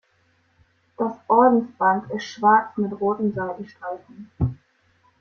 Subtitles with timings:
[0.97, 4.31] Das Ordensband ist schwarz mit roten Seitenstreifen.